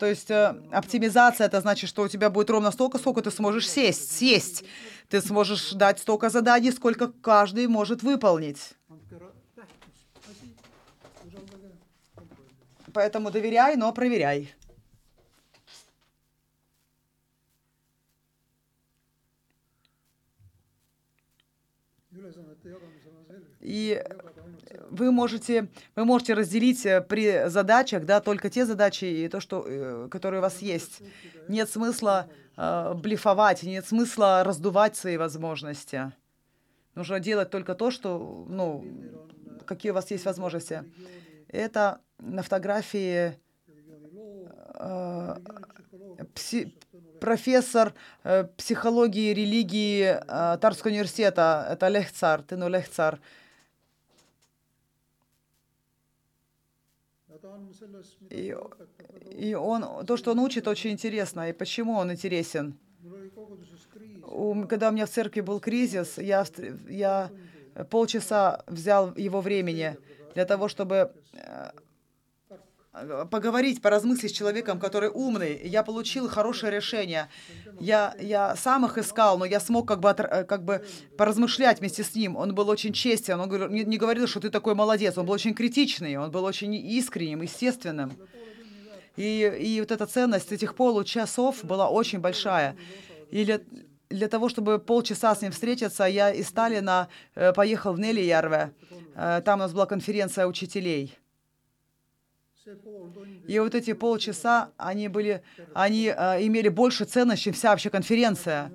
[0.00, 3.68] То есть э, оптимизация это значит, что у тебя будет ровно столько, сколько ты сможешь
[3.70, 4.64] сесть, съесть.
[5.08, 8.74] Ты сможешь дать столько заданий, сколько каждый может выполнить.
[12.92, 14.54] Поэтому доверяй, но проверяй.
[23.64, 24.04] И
[24.90, 29.64] вы можете, вы можете разделить э, при задачах, да, только те задачи и то, что,
[29.66, 31.00] э, которые у вас есть.
[31.48, 36.12] Нет смысла э, блефовать, нет смысла раздувать свои возможности.
[36.94, 38.84] Нужно делать только то, что, ну,
[39.66, 40.84] какие у вас есть возможности.
[41.48, 43.38] Это на фотографии
[44.74, 45.36] э,
[46.34, 46.70] пси-
[47.18, 53.18] профессор э, психологии религии э, Тарского университета, это Лехцар, Тыну Лехцар.
[53.18, 53.40] ja ta
[54.08, 54.22] on
[56.54, 57.33] selles, mida
[58.30, 58.56] И,
[59.30, 61.50] и он, то, что он учит, очень интересно.
[61.50, 62.78] И почему он интересен?
[64.66, 66.44] когда у меня в церкви был кризис, я,
[66.88, 67.30] я
[67.90, 69.96] полчаса взял его времени
[70.34, 71.70] для того, чтобы э,
[73.30, 75.60] поговорить, поразмыслить с человеком, который умный.
[75.64, 77.28] Я получил хорошее решение.
[77.80, 80.84] Я, я сам их искал, но я смог как бы, э, как бы
[81.18, 82.36] поразмышлять вместе с ним.
[82.36, 85.18] Он был очень честен, он не, говорил, что ты такой молодец.
[85.18, 88.12] Он был очень критичный, он был очень искренним, естественным.
[89.16, 92.76] И, и вот эта ценность этих получасов была очень большая.
[93.30, 93.60] И для,
[94.08, 98.70] для того, чтобы полчаса с ним встретиться, я из Таллина э, поехал в Нелиярве.
[99.16, 101.16] Э, там у нас была конференция учителей.
[103.46, 105.42] И вот эти полчаса, они были,
[105.74, 108.72] они э, имели больше ценность, чем вся вообще конференция.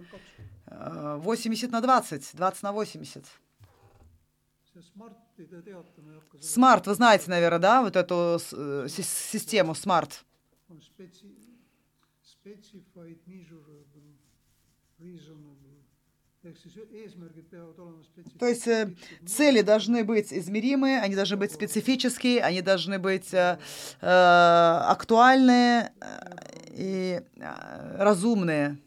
[0.67, 3.25] Э, 80 на 20, 20 на 80.
[4.71, 8.39] see Smarti te teate, ma ei hakka seda, SMART, вы знаете, наверное, да, вот эту
[8.51, 10.23] э, си- систему SMART.
[18.39, 18.93] То есть э,
[19.25, 23.59] цели должны быть измеримые, они должны быть специфические, они должны быть э,
[24.01, 26.39] э, актуальные э,
[26.71, 27.21] и
[27.97, 28.77] разумные.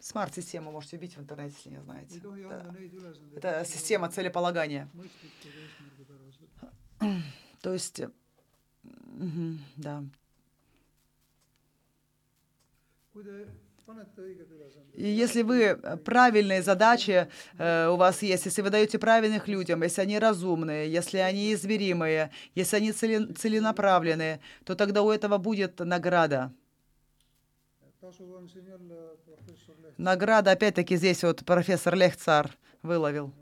[0.00, 2.18] Смарт-систему можете вбить в интернете, если не знаете.
[2.18, 4.88] neid ülesandeid, Это система целеполагания.
[7.62, 8.00] То есть,
[9.76, 10.04] да.
[14.94, 19.82] И если вы э, правильные задачи э, у вас есть, если вы даете правильных людям,
[19.82, 25.78] если они разумные, если они измеримые, если они цели- целенаправленные, то тогда у этого будет
[25.78, 26.52] награда.
[29.98, 32.50] Награда, опять-таки, здесь вот профессор Лехцар
[32.82, 33.32] выловил.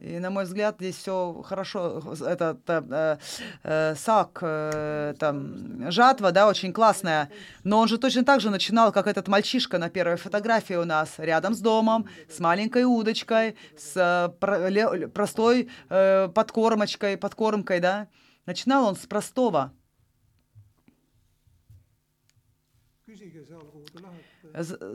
[0.00, 2.02] И, на мой взгляд, здесь все хорошо.
[2.20, 3.16] Это, э,
[3.62, 7.28] э, сак, э, там, жатва, да, очень классная.
[7.64, 11.14] Но он же точно так же начинал, как этот мальчишка на первой фотографии у нас,
[11.18, 18.08] рядом с домом, с маленькой удочкой, с э, про- ле- простой э, подкормочкой, подкормкой, да.
[18.46, 19.72] Начинал он с простого.
[23.12, 24.24] küsige seal, kuhu te lähete.
[24.41, 24.41] З-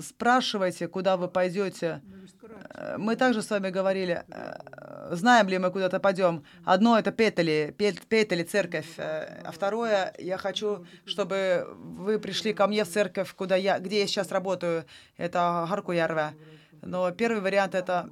[0.02, 2.02] Спрашивайте, куда вы пойдете.
[2.06, 2.28] rääkisime,
[2.74, 6.44] Э, Мы также с вами говорили, э, знаем ли мы куда-то пойдем.
[6.66, 12.68] Одно это Петели, Пет- Петели церковь, э, а второе, я хочу, чтобы вы пришли ко
[12.68, 14.86] мне в церковь, куда я, где я сейчас работаю,
[15.18, 16.34] это Гаркуярве.
[16.82, 18.10] Но первый вариант это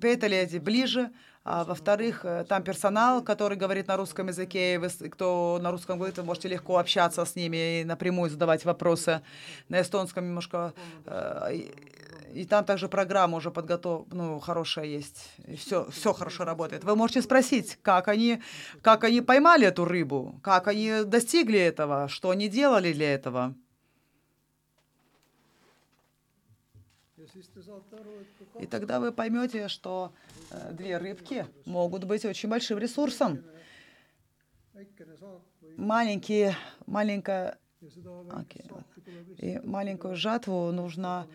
[0.00, 1.10] Петели ближе,
[1.44, 5.98] а во-вторых, э, там персонал, который говорит на русском языке, и вы, кто на русском
[5.98, 9.22] говорит, вы можете легко общаться с ними и напрямую задавать вопросы.
[9.68, 10.72] На эстонском немножко
[11.06, 11.74] э, и-
[12.32, 15.30] и там также программа уже подготов, ну, хорошая есть.
[15.46, 16.82] И все, все хорошо работает.
[16.84, 18.40] Вы можете спросить, как они,
[18.80, 23.54] как они поймали эту рыбу, как они достигли этого, что они делали для этого.
[28.60, 30.12] И тогда вы поймете, что
[30.72, 33.42] две рыбки могут быть очень большим ресурсом.
[35.76, 38.84] Маленькие, маленькая, tuleb
[39.38, 41.26] и маленькую жатву нужно,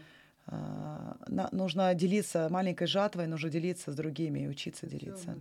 [0.47, 5.35] э, нужно делиться, маленькой жатвой нужно делиться с другими и учиться делиться.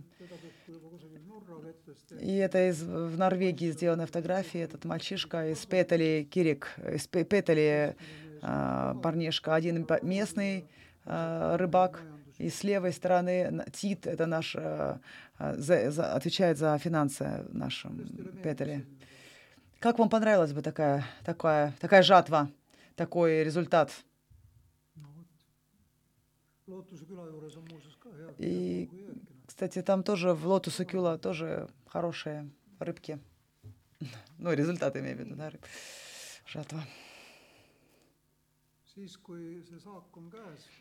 [2.19, 4.61] И это из, в Норвегии сделанная фотография.
[4.61, 7.95] Этот мальчишка из Петели, Кирик, из Пе- Петели
[8.41, 9.55] а, парнишка.
[9.55, 10.65] Один местный
[11.05, 12.01] рыбак.
[12.37, 14.99] И с левой стороны Тит, это наш, а,
[15.37, 18.07] а, за- за- отвечает за финансы в нашем
[18.43, 18.85] Петеле.
[19.79, 22.49] Как вам понравилась бы такая, такая, такая жатва,
[22.95, 23.91] такой результат?
[26.67, 28.89] head И,
[29.47, 33.19] кстати, там тоже в Лотусу Кюла тоже хорошие рыбки.
[34.37, 35.65] Ну, результат имею в виду, да, рыб.
[36.45, 36.83] Жатва.
[36.83, 36.95] siis, kui see saak
[38.67, 38.86] on käes,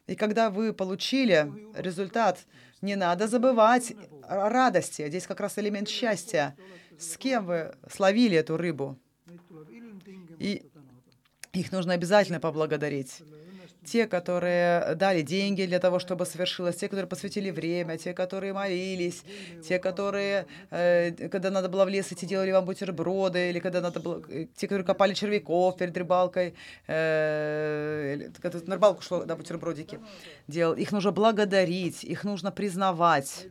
[0.06, 2.46] И когда вы получили результат,
[2.82, 5.08] Не надо забывать о радости.
[5.08, 6.56] Здесь как раз элемент счастья.
[6.98, 8.98] С кем вы словили эту рыбу?
[10.38, 10.62] И-
[11.52, 13.22] Их нужно обязательно поблагодарить.
[13.87, 19.22] Те, которые дали деньги для того, чтобы совершилось, те, которые посвятили время, те, которые молились,
[19.68, 24.01] те, которые, э, когда надо было в лес идти, делали вам бутерброды, или когда надо
[24.01, 26.55] было, э, те, которые копали червяков перед рыбалкой,
[26.89, 29.99] э, когда на рыбалку шло, да, бутербродики
[30.49, 30.74] делал.
[30.74, 33.47] Их нужно благодарить, их нужно признавать.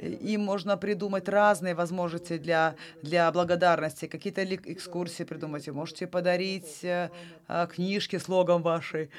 [0.00, 4.06] Им можно придумать разные возможности для, для благодарности.
[4.06, 5.66] Какие-то экскурсии придумать.
[5.68, 7.10] Можете подарить э,
[7.48, 9.10] э, книжки с логом вашей,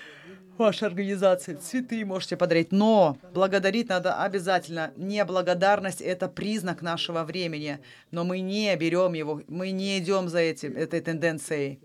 [0.58, 1.56] вашей организации.
[1.56, 2.72] Цветы можете подарить.
[2.72, 4.94] Но благодарить надо обязательно.
[4.96, 7.80] Неблагодарность– это признак нашего времени.
[8.12, 11.80] Но мы не берем его, мы не идем за этим, этой тенденцией.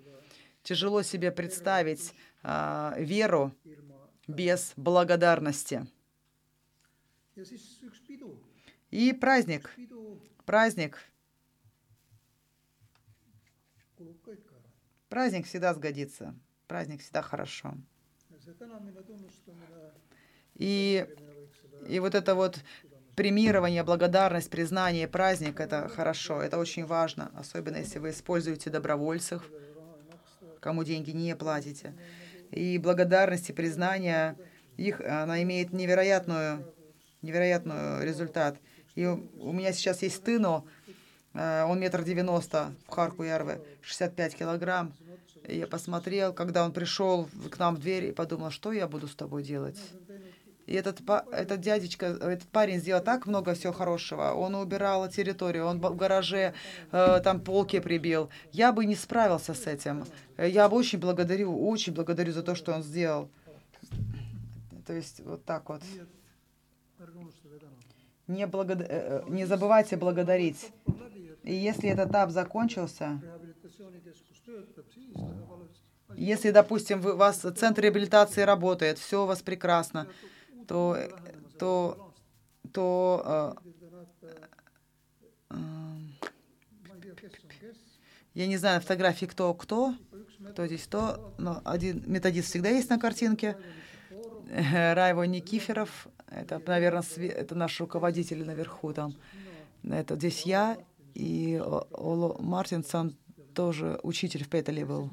[0.62, 3.52] Тяжело себе представить а, веру
[4.26, 5.86] без благодарности.
[7.36, 8.30] ja siis üks pidu
[8.94, 9.74] И праздник.
[10.46, 11.00] Праздник.
[15.08, 16.32] Праздник всегда сгодится.
[16.68, 17.74] Праздник всегда хорошо.
[20.54, 21.08] И,
[21.88, 22.60] и вот это вот
[23.16, 27.32] премирование, благодарность, признание, праздник– это хорошо, это очень важно.
[27.34, 29.42] Особенно, если вы используете добровольцев,
[30.60, 31.96] кому деньги не платите.
[32.52, 34.36] И благодарность и признание,
[34.76, 36.72] их, она имеет невероятную,
[37.22, 38.56] невероятную результат.
[38.94, 40.64] И у меня сейчас есть Тыно,
[41.34, 44.92] э, он метр девяносто в Харку-Ярве, 65 килограмм.
[45.46, 49.08] И я посмотрел, когда он пришел к нам в дверь, и подумал, что я буду
[49.08, 49.78] с тобой делать.
[50.66, 54.32] И этот, этот дядечка, этот парень сделал так много всего хорошего.
[54.32, 56.54] Он убирал территорию, он в гараже
[56.90, 58.30] э, там полки прибил.
[58.50, 60.06] Я бы не справился с этим.
[60.38, 63.28] Я бы очень благодарю, очень благодарю за то, что он сделал.
[64.86, 65.82] То есть вот так вот.
[68.26, 70.72] Не, благод- э, э, не забывайте благодарить.
[71.42, 73.20] И если этот этап закончился,
[76.16, 80.06] если, допустим, вы, у вас центр реабилитации работает, все у вас прекрасно,
[80.66, 80.96] то,
[81.58, 82.12] то,
[82.72, 83.64] то э,
[87.20, 87.32] kes
[88.34, 89.94] Я не знаю на фотографии кто кто,
[90.50, 93.56] кто здесь кто, но один методист всегда есть на картинке.
[94.50, 96.08] Райво Никиферов,
[96.40, 99.14] это, наверное, это наш руководитель наверху там.
[99.82, 100.78] Это здесь я
[101.14, 101.60] и
[101.92, 103.16] Оло Мартинсон,
[103.54, 105.10] тоже учитель в Петеле был.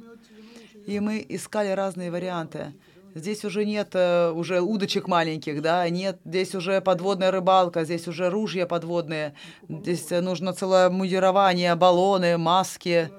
[0.87, 2.73] И мы искали разные варианты.
[3.13, 8.29] Здесь уже нет э, уже удочек маленьких, да, нет, здесь уже подводная рыбалка, здесь уже
[8.29, 9.33] ружья подводные,
[9.67, 13.11] здесь э, нужно целое мудирование, баллоны, маски.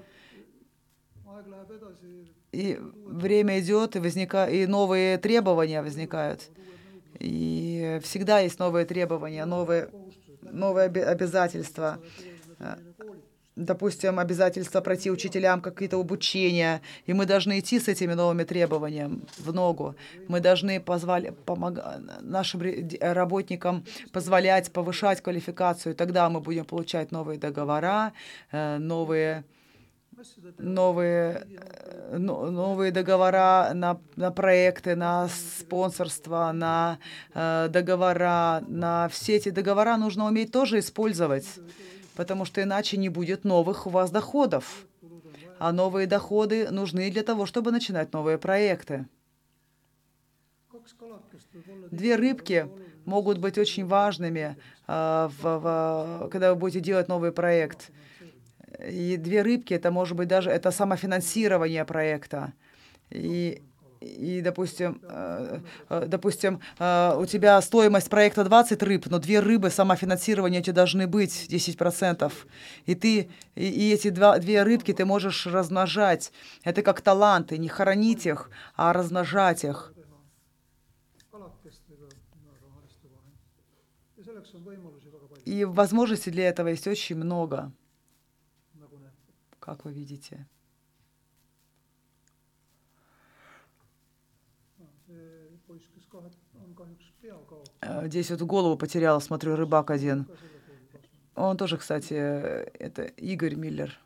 [2.53, 4.47] И время идет, и, возника...
[4.47, 6.49] и новые требования возникают.
[7.19, 9.89] И всегда есть новые требования, новые,
[10.43, 11.99] новые обязательства.
[12.59, 12.79] А,
[13.55, 19.53] Допустим, обязательства пройти учителям какие-то обучения, и мы должны идти с этими новыми требованиями в
[19.53, 19.95] ногу.
[20.27, 21.35] Мы должны позволять
[22.23, 28.15] нашим ре- д- работникам позволять повышать квалификацию, тогда мы будем получать новые договора,
[28.53, 29.45] э, новые
[30.59, 31.47] новые,
[32.13, 36.99] э, но- новые договора на, на проекты, на спонсорство, на
[37.35, 41.47] э, договора, на все эти договора нужно уметь тоже использовать,
[42.17, 44.87] потому что иначе не будет новых у вас доходов.
[45.59, 49.07] А новые доходы нужны для того, чтобы начинать новые проекты.
[51.91, 52.69] Две рыбки
[53.05, 54.57] могут быть очень важными,
[54.87, 55.59] а, в-
[56.25, 57.91] в- когда вы будете делать новый проект.
[58.89, 62.53] И две рыбки, это может быть даже это самофинансирование проекта.
[63.11, 63.63] И,
[64.01, 69.71] и допустим, э, э, допустим, э, у тебя стоимость проекта 20 рыб, но две рыбы
[69.71, 72.33] самофинансирования у тебя должны быть 10%.
[72.87, 76.33] И ты и, и эти два, две рыбки ты можешь размножать.
[76.65, 79.93] Это как таланты, не хоронить их, а размножать их.
[85.45, 87.73] И возможностей для этого есть очень много,
[89.63, 90.47] как вы видите.
[97.81, 100.27] Э, Здесь вот голову потерял, смотрю, рыбак один.
[101.37, 103.99] Он тоже, кстати, это Игорь Миллер.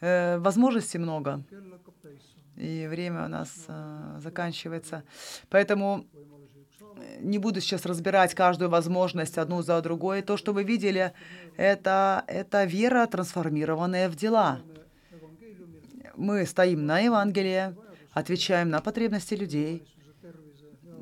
[0.00, 1.44] Э, Возможностей много,
[2.56, 5.04] и время у нас э, заканчивается.
[5.48, 6.04] Поэтому
[7.20, 10.22] не буду сейчас разбирать каждую возможность одну за другой.
[10.22, 11.12] То, что вы видели,
[11.56, 14.60] это, это вера, трансформированная в дела.
[16.16, 17.74] Мы стоим на Евангелие,
[18.12, 19.82] отвечаем на потребности людей,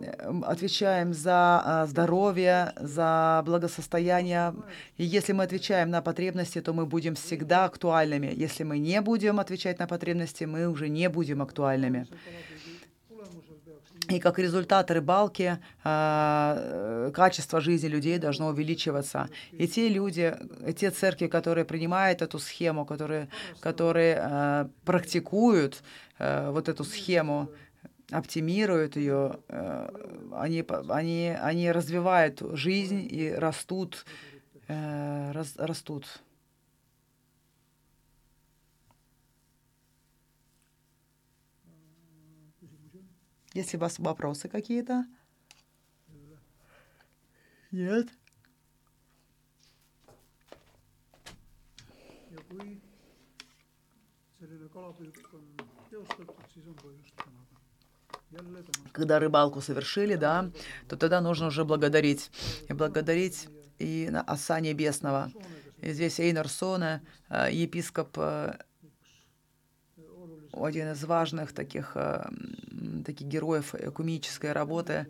[0.01, 4.55] valitsuse м, отвечаем за а, здоровье, за благосостояние.
[4.97, 8.33] И если мы отвечаем на потребности, то мы будем всегда актуальными.
[8.35, 12.07] Если мы не будем отвечать на потребности, мы уже не будем актуальными.
[14.11, 19.29] И как результат рыбалки а, э, качество жизни людей должно увеличиваться.
[19.53, 20.35] И те люди,
[20.77, 23.29] те церкви, которые принимают эту схему, которые,
[23.61, 25.83] которые а, практикуют
[26.19, 27.51] а, вот эту схему,
[28.11, 29.89] оптимируют ее, э,
[30.33, 34.05] они, они, они развивают жизнь и растут,
[34.69, 36.07] э, рас- растут.
[43.61, 43.63] On.
[43.63, 45.05] Есть ли у вас вопросы какие-то?
[47.71, 48.09] Нет?
[52.31, 52.81] ja kui
[54.39, 55.45] selline kalapüük on
[55.91, 57.57] teostatud, siis on põhjust tänada.
[58.31, 58.91] jälle tänada.
[58.93, 60.51] Когда рыбалку совершили, да,
[60.89, 62.31] то тогда нужно уже благодарить.
[62.69, 63.49] И благодарить
[63.79, 65.31] и на Отца Небесного.
[65.83, 68.59] И здесь Эйнар Соне, э, епископ, э,
[70.53, 72.29] один из важных таких, э,
[73.05, 75.07] таких героев экумической работы.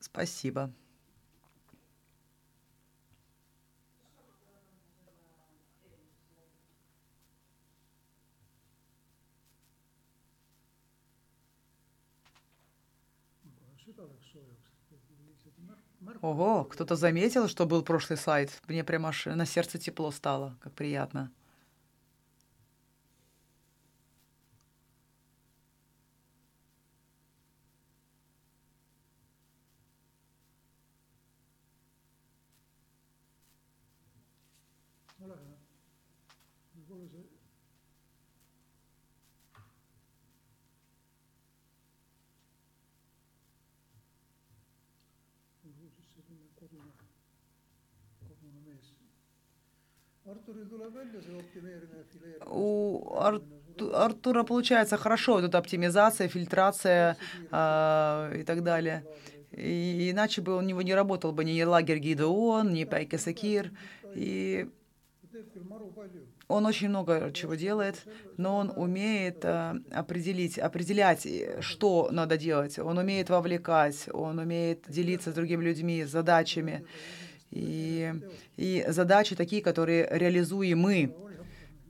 [0.00, 0.72] Спасибо.
[16.20, 18.60] Ого, кто-то заметил, что был прошлый сайт?
[18.66, 21.30] Мне прямо аж на сердце тепло стало, как приятно.
[35.20, 35.58] ole hea.
[36.88, 37.28] võib-olla
[45.58, 46.92] see olgu siis selline kodune,
[48.24, 48.88] kodune mees.
[48.88, 50.17] Arturil tuleb välja see optimeerimine, fileerimine.
[52.46, 57.16] У Арту- Артура получается хорошо вот эта оптимизация, фильтрация
[57.50, 59.04] а, и так далее.
[59.52, 63.70] И иначе бы у него не работал бы ни лагерь Гидеон, ни Пайка Сакир.
[64.14, 64.68] И
[66.48, 68.06] он очень много чего делает,
[68.36, 72.78] но он умеет а, определить, определять, э, что надо делать.
[72.78, 76.84] Он умеет вовлекать, он умеет делиться с другими людьми задачами.
[77.50, 78.12] И,
[78.56, 81.14] и задачи такие, которые реализуемы.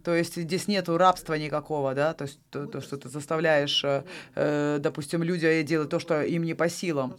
[0.04, 4.04] То есть здесь нету рабства никакого, да, то есть то, то, что ты заставляешь, э,
[4.36, 7.16] э, допустим, людей делать то, что им не по силам.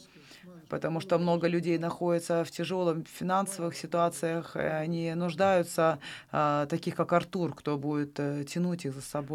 [0.70, 6.00] Потому что много людей находятся в тяжелых финансовых ситуациях, и они нуждаются,
[6.32, 9.28] а, таких как Артур, кто будет э, тянуть их за собой.